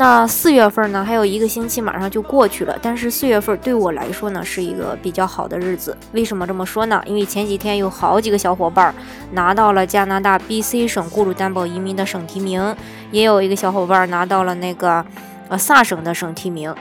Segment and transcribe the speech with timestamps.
[0.00, 2.74] 那四月份呢，还有一个星期马上就过去了。
[2.80, 5.94] 但是四月份对我来说呢，是一个比较好的日子。
[6.12, 7.02] 为什么这么说呢？
[7.04, 8.94] 因为前几天有好几个小伙伴
[9.32, 12.74] 拿到了加拿大 BC 省雇主担保移民的省提名，
[13.10, 15.04] 也有一个小伙伴拿到了那个
[15.50, 16.74] 呃萨省的省提名。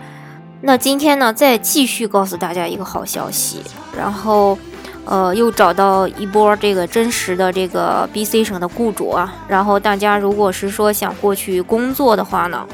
[0.62, 3.62] 那今天呢，再继续告诉大家一个好消息，
[3.98, 4.58] 然后
[5.04, 9.36] 呃又找到一波这个真实的这个 BC 省的雇主啊。
[9.50, 12.66] 然后大家如果是说想过去工作的话呢？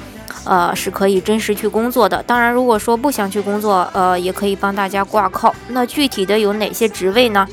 [0.46, 2.22] 呃，是可以真实去工作的。
[2.24, 5.54] 当然，如果说不想去工作，呃，也可以帮大家挂靠。
[5.70, 7.48] 那具体的有哪些职位呢？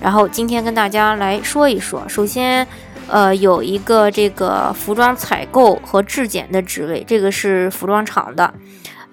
[0.00, 2.02] 然后今天跟大家来说一说。
[2.08, 2.66] 首先，
[3.08, 8.54] 呃，有一个这个服装采购和质检的职位，这个是服装厂的。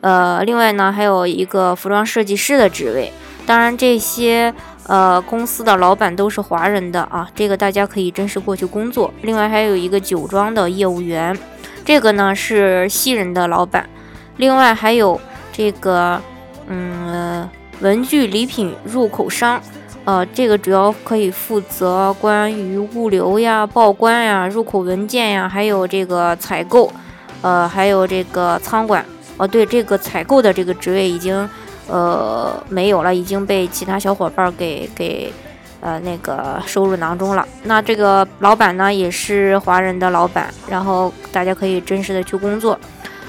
[0.01, 3.11] 呃，另外呢，还有一个服装设计师的职位。
[3.45, 4.53] 当然，这些
[4.85, 9.11] 呃公司的老板都是华人的啊，这个大家可以真实过去工作。
[9.23, 11.35] 另外还有一个酒庄的业务员。
[11.87, 13.89] 这个呢是西人的老板，
[14.35, 15.17] 另外还有
[15.53, 16.21] 这个，
[16.67, 19.61] 嗯，文具礼品入口商，
[20.03, 26.91] 呃，这个主要可以负责关于物流呀、报关呀、入口文件呀，还有这个采购，
[27.41, 29.05] 呃，还有这个仓管。
[29.37, 31.49] 哦，对，这个采购的这个职位已经，
[31.87, 35.31] 呃，没有了，已经被其他小伙伴给给。
[35.79, 37.47] 呃，那个收入囊中了。
[37.63, 42.79] 那这个老板呢，也是华人的老板，然后大家可以真实的去工作。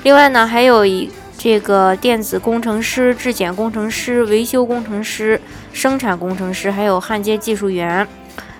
[0.02, 5.40] 另外呢，还有一这个电子工程师、质检工程师、维修工程师、
[5.72, 8.06] 生产工程师，还有焊接技术员，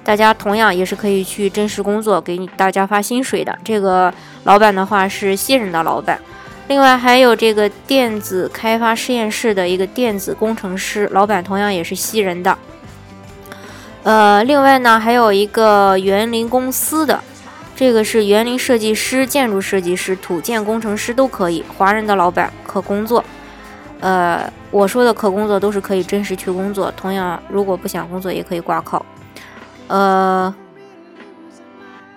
[0.05, 3.57] 大家同样也是可以去真实工作，给你大家发薪水的。
[3.65, 4.13] 这个
[4.45, 6.19] 老板的话是新人的老板。
[6.69, 12.57] 另外还有这个电子开发实验室的一个电子工程师，老板同样也是西人的。
[14.05, 17.21] 呃，另外呢，还有一个园林公司的，
[17.77, 23.23] 这个是园林设计师、建筑设计师、土建工程师都可以，华人的老板可工作。
[24.01, 29.05] 呃，我说的可工作都是可以真实去工作，同样如果不想工作也可以挂靠。
[29.89, 30.55] 呃，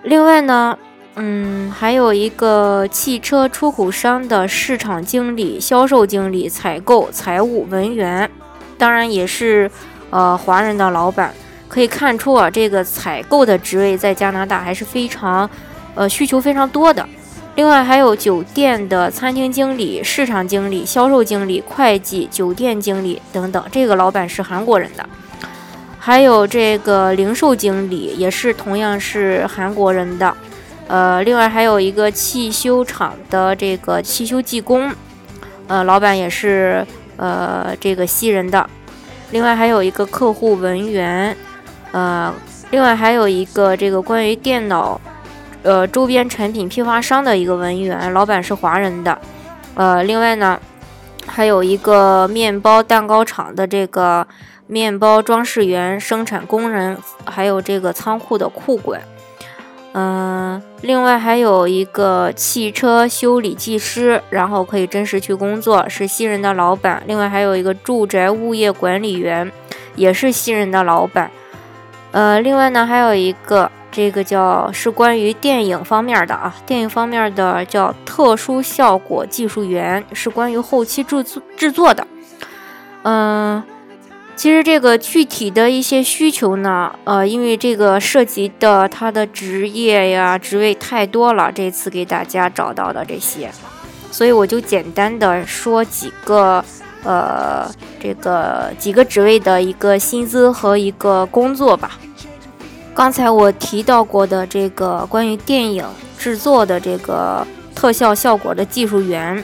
[0.04, 0.78] 另外呢，
[1.16, 8.30] 嗯，还有一个汽车出口商的市场经理、销售经理、采购、财务、文员，
[8.78, 9.70] 当然也是
[10.10, 11.34] 呃华人的老板。
[11.72, 15.48] 可以看出啊，这个采购的职位在加拿大还是非常，
[15.94, 17.08] 呃，需求非常多的。
[17.54, 25.08] 另外还有酒店的餐厅经理、市场经理、销售经理、会计、酒店经理等等，这个老板是韩国人的。
[25.98, 30.36] 还有这个零售经理，也是同样是韩国人的。
[30.88, 34.92] 呃，另外还有一个汽修厂的这个汽修技工，
[35.68, 38.68] 呃，老板也是呃这个西人的。
[39.30, 41.34] 另外还有一个客户文员。
[41.92, 42.34] 呃，
[42.70, 45.00] 另外还有一个这个关于电脑，
[45.62, 49.18] 呃，周边产品批发商的一个文员，老板是华人的。
[49.74, 50.58] 呃，另外呢，
[51.26, 54.26] 还有一个面包蛋糕厂的这个
[54.66, 59.00] 面包装饰员、生产工人，还有这个仓库的库管。
[59.94, 67.02] 嗯，另外还有一个汽车修理技师，然后可以真实去工作，是新人的老板。
[67.06, 69.52] 另外还有一个住宅物业管理员，
[69.94, 71.30] 也是新人的老板。
[72.12, 82.06] 呃，另外呢，还有一个这个叫是关于电影方面的啊，电影方面的叫特殊效果技术员，是关于后期制作制作的。
[83.02, 83.62] 嗯，
[84.36, 93.50] 其实这个具体的一些需求呢，呃，因为这个涉及的他的职业呀、职位太多了，这次给大家找到的这些，
[94.10, 96.62] 所以我就简单的说几个。
[97.04, 97.68] 呃，
[98.00, 101.98] 这个几个职位的一个薪资和一个工作吧。
[102.94, 105.84] 刚才我提到过的这个关于电影
[106.16, 107.44] 制作的这个
[107.74, 109.42] 特效效果的技术员，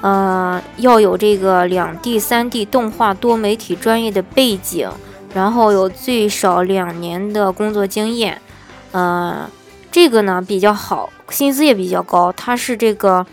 [0.00, 4.90] 呃，要有这个两 D、三 D 动画多媒体专业的背景，
[5.32, 8.40] 然后有最少两年的工作经验。
[8.90, 9.48] 呃，
[9.92, 12.32] 这个呢比较好，薪资也比较高。
[12.32, 13.24] 它是这个，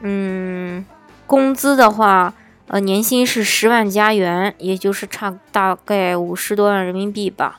[0.00, 0.86] 嗯，
[1.26, 2.32] 工资的话。
[2.72, 7.58] 呃，年薪是十万加元，也就是差大概五十多万人民币吧。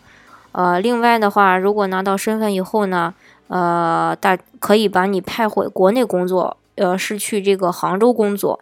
[0.53, 3.13] 呃，另外的话，如果拿到身份以后呢，
[3.49, 8.61] 呃，大可以把你派回国内工作，呃，是去这个杭州工作。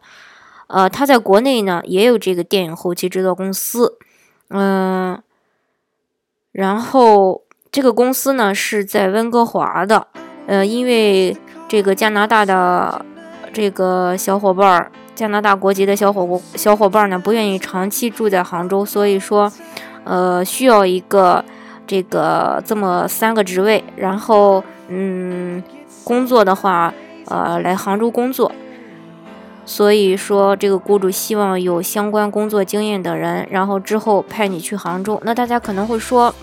[0.66, 4.00] 呃，他在国内呢也有这个电影后期制作公司，
[4.50, 5.22] 嗯，
[6.52, 10.08] 然后这个公司呢是在温哥华的，
[10.48, 11.38] 呃，因为
[11.68, 13.06] 这个加拿大的
[13.54, 19.52] 这个小伙伴儿，加拿大国籍的小伙小伙伴呢不愿意长期住在杭州，所以说，
[20.06, 21.44] 呃，需要一个
[21.86, 25.62] 这个这么三个职位，然后嗯，
[26.06, 26.94] 工作的话。
[27.26, 28.52] 呃，来杭州工作，
[29.64, 35.22] 所以说这个雇主希望有相关工作经验的人，然后之后派你去杭州。
[35.24, 36.34] 那大家可能会说，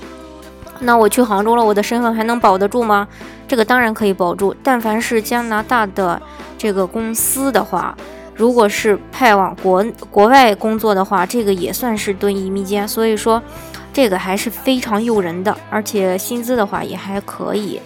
[0.78, 3.08] 那我去杭州了，我的身份还能保得住吗？
[3.49, 4.55] 这个当然可以保住。
[4.62, 6.23] 但凡是加拿大的
[6.56, 7.96] 这个公司的话，
[8.36, 12.86] 如果是派往国国外工作的话，这个也算是蹲移民监。
[12.86, 13.42] 所以说，
[13.92, 17.80] 这个还是非常诱人的，而且薪资的话也还可以。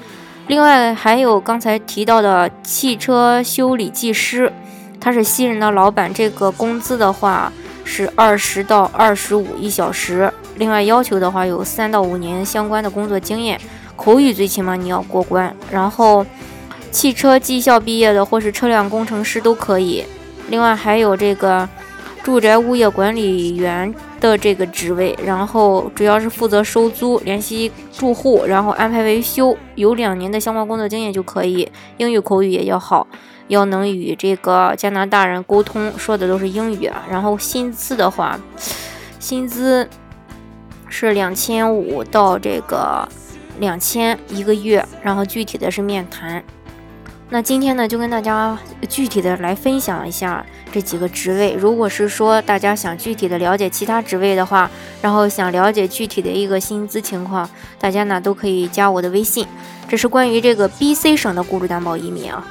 [0.49, 4.52] 另外还有刚才提到的汽车修理技师，
[5.00, 7.53] 他是新人的老板，这个工资的话
[7.85, 10.32] 是二十到二十五一小时。
[10.56, 13.61] 另外要求的话有三到五年相关的工作经验，
[13.94, 15.55] 口语最起码你要过关。
[15.70, 16.26] 然后
[16.91, 20.05] 汽车技校毕业的或是车辆工程师都可以。
[20.50, 21.67] 另外还有这个
[22.23, 23.94] 住宅物业管理员。
[24.20, 31.67] 的这个职位，然后主要是负责收租、联系住户，然后安排维修，有两年的相关工作经验就可以。
[31.97, 33.06] 英语口语也要好，
[33.49, 36.91] 要能与这个加拿大人沟通，说的都是英语。
[37.08, 38.38] 然后薪资的话，
[39.19, 39.88] 薪资
[40.91, 43.08] 是两千五到这个
[43.58, 46.44] 两千一个月，然后具体的是面谈。
[47.32, 51.55] 那今天呢，就跟大家具体的来分享一下这几个职位。
[51.56, 54.69] 如果是说大家想具体的了解其他职位的话，
[55.00, 57.49] 然后想了解具体的一个薪资情况，
[57.79, 59.47] 大家呢都可以加我的微信。
[59.88, 62.44] 这是关于这个 B.C 省的雇主担保移民啊。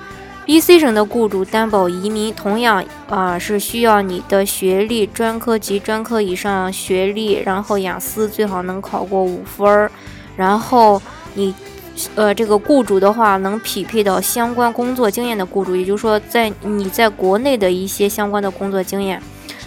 [0.45, 9.91] B.C 省的雇主担保移民同样啊是需要你的学历，专科及专科以上学历，然后雅思最好能考过五分儿，
[10.37, 11.01] 然后
[11.33, 11.53] 你。
[12.15, 19.21] 呃，这个雇主的话，能匹配到相关工作经验的雇主，也就是说，在你在国内的一些相关的工作经验，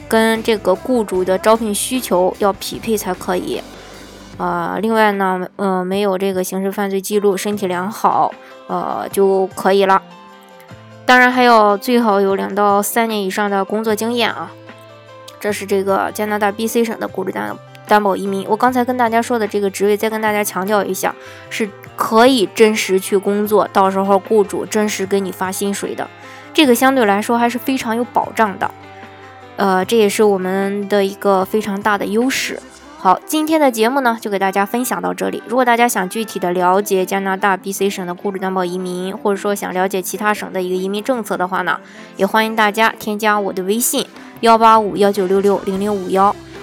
[0.08, 3.62] 跟这个雇主的招聘需求要匹配才可以。
[4.38, 8.32] 呃，另外呢，呃，没有这个刑事犯罪记录，身体良好，
[8.66, 10.02] 呃就可以了。
[11.04, 14.50] 当然还要最好有两到三年以上的工作经验啊。
[15.38, 17.54] 这是这个加拿大 B.C 省的雇主担
[17.86, 18.46] 担保移民。
[18.48, 21.14] 我刚才跟大家说的这个职位，再跟大家强调一下，
[21.50, 21.68] 是。
[21.94, 26.08] 可以真实去工作，到时候雇主真实给你发薪水的，
[26.54, 28.68] 这个相对来说还是非常有保障的。
[29.56, 32.58] 呃，这也是我们的一个非常大的优势。
[32.98, 35.42] 好，今天的节目呢就给大家分享到这里。
[35.46, 41.78] 如果大家想具体的了解加拿大 B.C 省的雇主担保移民，或者说想了解其他省的一个移民政策的话呢，
[42.16, 44.06] 也欢迎大家添加我的微信
[44.40, 46.34] 幺八五幺九六六零零五幺，